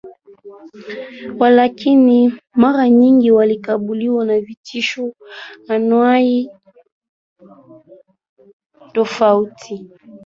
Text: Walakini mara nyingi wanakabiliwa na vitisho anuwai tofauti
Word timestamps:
Walakini 1.39 2.33
mara 2.53 2.89
nyingi 2.89 3.31
wanakabiliwa 3.31 4.25
na 4.25 4.39
vitisho 4.39 5.13
anuwai 5.67 6.49
tofauti 8.93 9.89